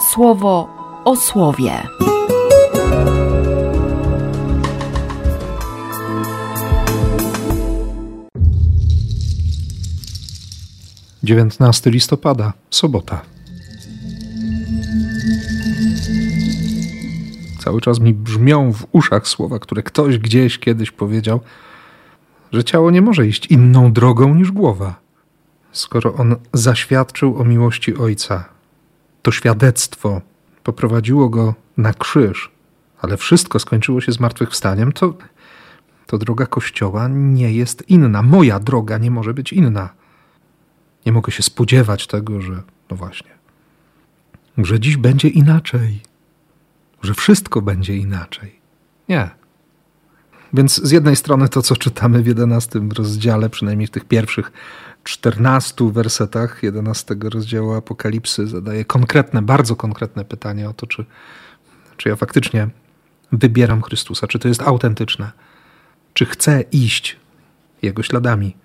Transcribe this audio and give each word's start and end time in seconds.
słowo 0.00 0.68
o 1.04 1.16
słowie. 1.16 1.72
Dziewiętnasty 11.22 11.90
listopada, 11.90 12.52
sobota. 12.70 13.22
Cały 17.58 17.80
czas 17.80 18.00
mi 18.00 18.14
brzmią 18.14 18.72
w 18.72 18.86
uszach 18.92 19.28
słowa, 19.28 19.58
które 19.58 19.82
ktoś 19.82 20.18
gdzieś 20.18 20.58
kiedyś 20.58 20.90
powiedział, 20.90 21.40
że 22.52 22.64
ciało 22.64 22.90
nie 22.90 23.02
może 23.02 23.26
iść 23.26 23.46
inną 23.46 23.92
drogą 23.92 24.34
niż 24.34 24.52
głowa. 24.52 24.94
Skoro 25.72 26.14
on 26.14 26.36
zaświadczył 26.52 27.38
o 27.40 27.44
miłości 27.44 27.96
Ojca, 27.96 28.57
to 29.28 29.32
świadectwo 29.32 30.20
poprowadziło 30.62 31.28
go 31.28 31.54
na 31.76 31.92
krzyż, 31.92 32.50
ale 33.00 33.16
wszystko 33.16 33.58
skończyło 33.58 34.00
się 34.00 34.12
zmartwychwstaniem, 34.12 34.92
to, 34.92 35.14
to 36.06 36.18
droga 36.18 36.46
Kościoła 36.46 37.08
nie 37.08 37.52
jest 37.52 37.88
inna. 37.88 38.22
Moja 38.22 38.60
droga 38.60 38.98
nie 38.98 39.10
może 39.10 39.34
być 39.34 39.52
inna. 39.52 39.88
Nie 41.06 41.12
mogę 41.12 41.32
się 41.32 41.42
spodziewać 41.42 42.06
tego, 42.06 42.40
że, 42.40 42.62
no 42.90 42.96
właśnie, 42.96 43.30
że 44.58 44.80
dziś 44.80 44.96
będzie 44.96 45.28
inaczej, 45.28 46.00
że 47.02 47.14
wszystko 47.14 47.62
będzie 47.62 47.96
inaczej. 47.96 48.60
Nie. 49.08 49.30
Więc 50.52 50.82
z 50.84 50.90
jednej 50.90 51.16
strony 51.16 51.48
to, 51.48 51.62
co 51.62 51.76
czytamy 51.76 52.22
w 52.22 52.26
jedenastym 52.26 52.92
rozdziale, 52.92 53.50
przynajmniej 53.50 53.86
w 53.86 53.90
tych 53.90 54.04
pierwszych 54.04 54.52
czternastu 55.04 55.90
wersetach 55.90 56.62
jedenastego 56.62 57.30
rozdziału 57.30 57.72
Apokalipsy, 57.72 58.46
zadaje 58.46 58.84
konkretne, 58.84 59.42
bardzo 59.42 59.76
konkretne 59.76 60.24
pytanie 60.24 60.68
o 60.68 60.72
to, 60.72 60.86
czy, 60.86 61.04
czy 61.96 62.08
ja 62.08 62.16
faktycznie 62.16 62.68
wybieram 63.32 63.82
Chrystusa, 63.82 64.26
czy 64.26 64.38
to 64.38 64.48
jest 64.48 64.62
autentyczne, 64.62 65.32
czy 66.14 66.26
chcę 66.26 66.60
iść 66.60 67.16
Jego 67.82 68.02
śladami, 68.02 68.56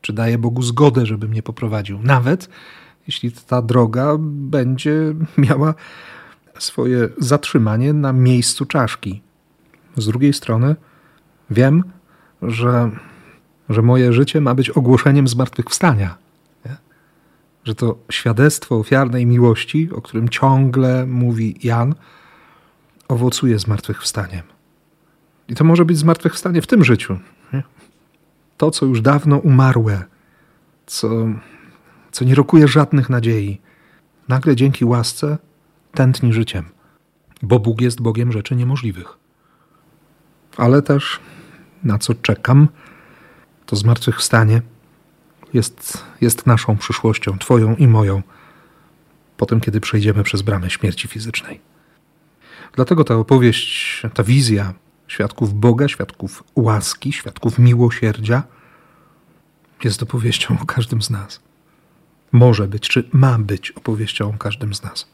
czy 0.00 0.12
daję 0.12 0.38
Bogu 0.38 0.62
zgodę, 0.62 1.06
żeby 1.06 1.28
mnie 1.28 1.42
poprowadził, 1.42 1.98
nawet 2.02 2.48
jeśli 3.06 3.32
ta 3.32 3.62
droga 3.62 4.16
będzie 4.20 5.14
miała 5.48 5.74
swoje 6.58 7.08
zatrzymanie 7.18 7.92
na 7.92 8.12
miejscu 8.12 8.66
czaszki. 8.66 9.22
Z 9.96 10.06
drugiej 10.06 10.32
strony, 10.32 10.76
Wiem, 11.52 11.84
że, 12.42 12.90
że 13.68 13.82
moje 13.82 14.12
życie 14.12 14.40
ma 14.40 14.54
być 14.54 14.70
ogłoszeniem 14.70 15.28
zmartwychwstania. 15.28 16.16
Nie? 16.64 16.76
Że 17.64 17.74
to 17.74 17.98
świadectwo 18.10 18.76
ofiarnej 18.76 19.26
miłości, 19.26 19.90
o 19.92 20.02
którym 20.02 20.28
ciągle 20.28 21.06
mówi 21.06 21.56
Jan, 21.62 21.94
owocuje 23.08 23.58
zmartwychwstaniem. 23.58 24.42
I 25.48 25.54
to 25.54 25.64
może 25.64 25.84
być 25.84 25.98
zmartwychwstanie 25.98 26.62
w 26.62 26.66
tym 26.66 26.84
życiu. 26.84 27.18
Nie? 27.52 27.62
To, 28.56 28.70
co 28.70 28.86
już 28.86 29.00
dawno 29.00 29.38
umarłe, 29.38 30.04
co, 30.86 31.08
co 32.12 32.24
nie 32.24 32.34
rokuje 32.34 32.68
żadnych 32.68 33.10
nadziei, 33.10 33.60
nagle 34.28 34.56
dzięki 34.56 34.84
łasce 34.84 35.38
tętni 35.94 36.32
życiem, 36.32 36.64
bo 37.42 37.58
Bóg 37.58 37.80
jest 37.80 38.00
Bogiem 38.00 38.32
rzeczy 38.32 38.56
niemożliwych. 38.56 39.18
Ale 40.56 40.82
też 40.82 41.20
na 41.84 41.98
co 41.98 42.14
czekam, 42.14 42.68
to 43.66 43.76
zmartwychwstanie 43.76 44.62
jest, 45.54 46.04
jest 46.20 46.46
naszą 46.46 46.76
przyszłością, 46.76 47.38
Twoją 47.38 47.76
i 47.76 47.86
moją, 47.86 48.22
potem 49.36 49.60
kiedy 49.60 49.80
przejdziemy 49.80 50.22
przez 50.22 50.42
bramę 50.42 50.70
śmierci 50.70 51.08
fizycznej. 51.08 51.60
Dlatego 52.72 53.04
ta 53.04 53.14
opowieść, 53.14 54.02
ta 54.14 54.22
wizja 54.24 54.74
świadków 55.08 55.54
Boga, 55.54 55.88
świadków 55.88 56.44
łaski, 56.56 57.12
świadków 57.12 57.58
miłosierdzia 57.58 58.42
jest 59.84 60.02
opowieścią 60.02 60.58
o 60.62 60.66
każdym 60.66 61.02
z 61.02 61.10
nas. 61.10 61.40
Może 62.32 62.68
być, 62.68 62.88
czy 62.88 63.08
ma 63.12 63.38
być 63.38 63.70
opowieścią 63.70 64.28
o 64.34 64.38
każdym 64.38 64.74
z 64.74 64.82
nas. 64.82 65.06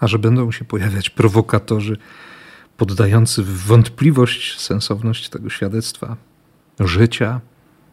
A 0.00 0.06
że 0.06 0.18
będą 0.18 0.52
się 0.52 0.64
pojawiać 0.64 1.10
prowokatorzy, 1.10 1.96
poddający 2.82 3.42
w 3.42 3.66
wątpliwość 3.66 4.60
sensowność 4.60 5.28
tego 5.28 5.50
świadectwa, 5.50 6.16
życia, 6.80 7.40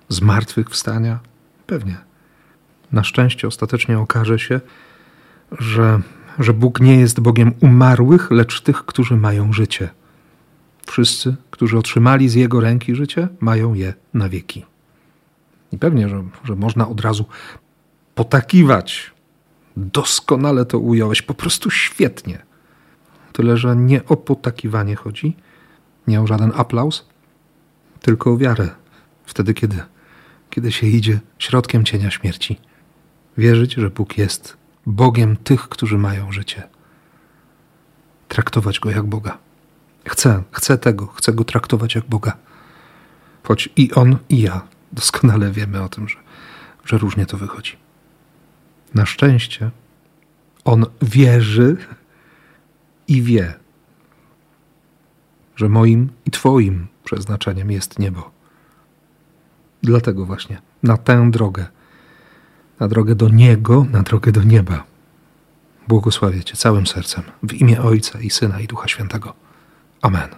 zmartwychwstania? 0.09 1.19
Pewnie. 1.67 1.97
Na 2.91 3.03
szczęście 3.03 3.47
ostatecznie 3.47 3.99
okaże 3.99 4.39
się, 4.39 4.61
że, 5.59 6.01
że 6.39 6.53
Bóg 6.53 6.81
nie 6.81 6.99
jest 6.99 7.19
Bogiem 7.19 7.53
umarłych, 7.61 8.31
lecz 8.31 8.61
tych, 8.61 8.85
którzy 8.85 9.15
mają 9.15 9.53
życie. 9.53 9.89
Wszyscy, 10.87 11.35
którzy 11.51 11.77
otrzymali 11.77 12.29
z 12.29 12.33
Jego 12.33 12.59
ręki 12.59 12.95
życie, 12.95 13.27
mają 13.39 13.73
je 13.73 13.93
na 14.13 14.29
wieki. 14.29 14.65
I 15.71 15.77
pewnie, 15.77 16.09
że, 16.09 16.23
że 16.43 16.55
można 16.55 16.87
od 16.87 17.01
razu 17.01 17.25
potakiwać. 18.15 19.11
Doskonale 19.77 20.65
to 20.65 20.79
ująłeś, 20.79 21.21
po 21.21 21.33
prostu 21.33 21.71
świetnie. 21.71 22.48
Tyle, 23.39 23.57
że 23.57 23.75
nie 23.75 24.05
o 24.05 24.15
potakiwanie 24.15 24.95
chodzi, 24.95 25.35
nie 26.07 26.21
o 26.21 26.27
żaden 26.27 26.51
aplauz, 26.55 27.05
tylko 28.01 28.31
o 28.31 28.37
wiarę. 28.37 28.69
Wtedy, 29.25 29.53
kiedy, 29.53 29.77
kiedy 30.49 30.71
się 30.71 30.87
idzie 30.87 31.19
środkiem 31.37 31.85
cienia 31.85 32.11
śmierci. 32.11 32.59
Wierzyć, 33.37 33.73
że 33.73 33.89
Bóg 33.89 34.17
jest 34.17 34.57
Bogiem 34.85 35.37
tych, 35.37 35.69
którzy 35.69 35.97
mają 35.97 36.31
życie. 36.31 36.63
Traktować 38.27 38.79
Go 38.79 38.91
jak 38.91 39.05
Boga. 39.05 39.37
Chcę, 40.07 40.43
chcę 40.51 40.77
tego, 40.77 41.07
chcę 41.07 41.33
Go 41.33 41.43
traktować 41.43 41.95
jak 41.95 42.05
Boga. 42.05 42.37
Choć 43.43 43.69
i 43.75 43.93
On, 43.93 44.17
i 44.29 44.41
ja 44.41 44.61
doskonale 44.91 45.51
wiemy 45.51 45.83
o 45.83 45.89
tym, 45.89 46.09
że, 46.09 46.17
że 46.85 46.97
różnie 46.97 47.25
to 47.25 47.37
wychodzi. 47.37 47.77
Na 48.93 49.05
szczęście 49.05 49.71
On 50.65 50.85
wierzy, 51.01 51.77
i 53.09 53.21
wie, 53.21 53.53
że 55.55 55.69
moim 55.69 56.09
i 56.25 56.31
Twoim 56.31 56.87
przeznaczeniem 57.03 57.71
jest 57.71 57.99
niebo. 57.99 58.31
Dlatego 59.83 60.25
właśnie 60.25 60.61
na 60.83 60.97
tę 60.97 61.31
drogę, 61.31 61.65
na 62.79 62.87
drogę 62.87 63.15
do 63.15 63.29
Niego, 63.29 63.85
na 63.91 64.03
drogę 64.03 64.31
do 64.31 64.43
nieba, 64.43 64.83
błogosławię 65.87 66.43
Cię 66.43 66.57
całym 66.57 66.87
sercem 66.87 67.23
w 67.43 67.53
imię 67.53 67.81
Ojca 67.81 68.19
i 68.19 68.29
Syna 68.29 68.59
i 68.59 68.67
Ducha 68.67 68.87
Świętego. 68.87 69.33
Amen. 70.01 70.29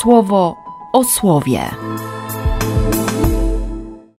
Słowo 0.00 0.56
o 0.92 1.04
słowie. 1.04 1.70